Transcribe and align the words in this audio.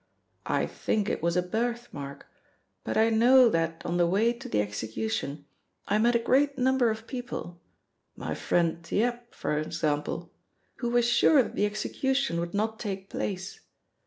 I 0.47 0.65
think 0.65 1.07
it 1.09 1.21
was 1.21 1.37
a 1.37 1.43
birth 1.43 1.89
mark, 1.91 2.25
but 2.83 2.97
I 2.97 3.11
know 3.11 3.49
that 3.49 3.85
on 3.85 3.97
the 3.97 4.07
way 4.07 4.33
to 4.33 4.49
the 4.49 4.59
execution 4.59 5.45
I 5.87 5.99
met 5.99 6.15
a 6.15 6.17
great 6.17 6.57
number 6.57 6.89
of 6.89 7.05
people 7.05 7.61
my 8.15 8.33
friend 8.33 8.81
Thiep, 8.81 9.19
for 9.35 9.59
example 9.59 10.31
who 10.77 10.89
were 10.89 11.03
sure 11.03 11.43
that 11.43 11.53
the 11.53 11.67
execution 11.67 12.39
would 12.39 12.55
not 12.55 12.79
take 12.79 13.11
place. 13.11 13.59